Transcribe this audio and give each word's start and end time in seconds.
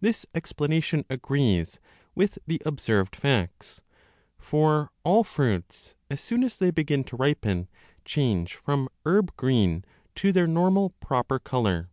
This 0.00 0.24
explanation 0.34 1.04
agrees 1.10 1.78
with 2.14 2.38
the 2.46 2.62
observed 2.64 3.14
facts; 3.14 3.82
for 4.38 4.90
all 5.04 5.24
3 5.24 5.30
fruits, 5.34 5.94
as 6.10 6.22
soon 6.22 6.42
as 6.42 6.56
they 6.56 6.70
begin 6.70 7.04
to 7.04 7.16
ripen, 7.18 7.68
change 8.02 8.54
from 8.54 8.88
herb 9.04 9.36
green 9.36 9.84
to 10.14 10.32
their 10.32 10.46
normal 10.46 10.94
proper 11.02 11.38
colour. 11.38 11.90